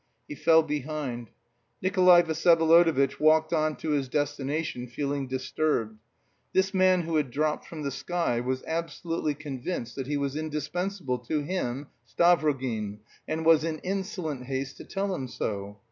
He 0.27 0.33
fell 0.33 0.63
behind. 0.63 1.29
Nikolay 1.79 2.23
Vsyevolodovitch 2.23 3.19
walked 3.19 3.53
on 3.53 3.75
to 3.75 3.91
his 3.91 4.09
destination, 4.09 4.87
feeling 4.87 5.27
disturbed. 5.27 5.99
This 6.53 6.73
man 6.73 7.03
who 7.03 7.17
had 7.17 7.29
dropped 7.29 7.67
from 7.67 7.83
the 7.83 7.91
sky 7.91 8.39
was 8.39 8.63
absolutely 8.65 9.35
convinced 9.35 9.95
that 9.97 10.07
he 10.07 10.17
was 10.17 10.35
indispensable 10.35 11.19
to 11.19 11.43
him, 11.43 11.85
Stavrogin, 12.03 12.97
and 13.27 13.45
was 13.45 13.63
in 13.63 13.77
insolent 13.83 14.45
haste 14.47 14.77
to 14.77 14.85
tell 14.85 15.13
him 15.13 15.27
so. 15.27 15.77